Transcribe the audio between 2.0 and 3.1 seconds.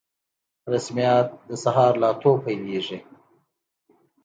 له اتو پیلیږي